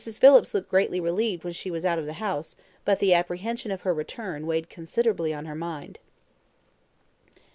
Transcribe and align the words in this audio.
Phillips 0.01 0.55
looked 0.55 0.67
greatly 0.71 0.99
relieved 0.99 1.43
when 1.43 1.53
she 1.53 1.69
was 1.69 1.85
out 1.85 1.99
of 1.99 2.07
the 2.07 2.13
house, 2.13 2.55
but 2.85 2.97
the 2.97 3.13
apprehension 3.13 3.69
of 3.69 3.83
her 3.83 3.93
return 3.93 4.47
weighed 4.47 4.67
considerably 4.67 5.31
on 5.31 5.45
her 5.45 5.53
mind. 5.53 5.99